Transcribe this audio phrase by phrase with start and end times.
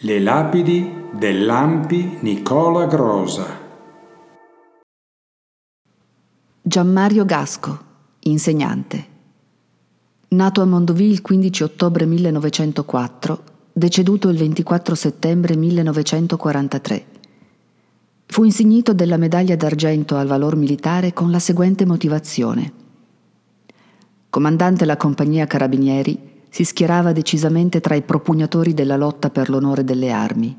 [0.00, 3.46] Le lapidi dell'Ampi Nicola Grosa.
[6.60, 7.78] Gianmario Gasco,
[8.20, 9.06] insegnante.
[10.28, 17.04] Nato a Mondovì il 15 ottobre 1904, deceduto il 24 settembre 1943.
[18.26, 22.72] Fu insignito della medaglia d'argento al valor militare con la seguente motivazione.
[24.28, 30.12] Comandante la compagnia Carabinieri, si schierava decisamente tra i propugnatori della lotta per l'onore delle
[30.12, 30.56] armi.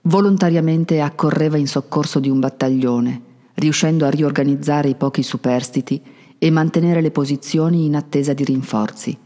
[0.00, 3.22] Volontariamente accorreva in soccorso di un battaglione,
[3.54, 6.02] riuscendo a riorganizzare i pochi superstiti
[6.36, 9.16] e mantenere le posizioni in attesa di rinforzi.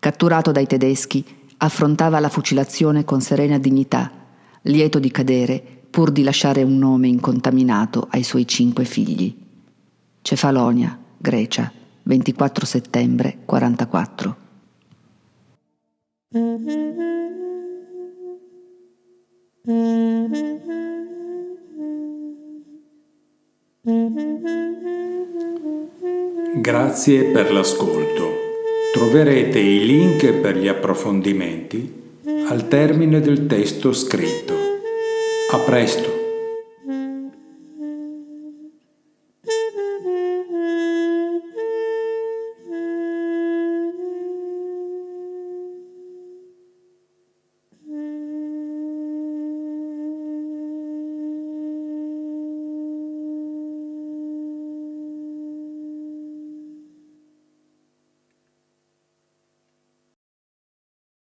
[0.00, 1.24] Catturato dai tedeschi,
[1.58, 4.10] affrontava la fucilazione con serena dignità,
[4.62, 9.36] lieto di cadere pur di lasciare un nome incontaminato ai suoi cinque figli.
[10.20, 11.70] Cefalonia, Grecia,
[12.02, 14.42] 24 settembre 44.
[26.56, 28.32] Grazie per l'ascolto.
[28.92, 32.02] Troverete i link per gli approfondimenti
[32.48, 34.54] al termine del testo scritto.
[35.52, 36.23] A presto!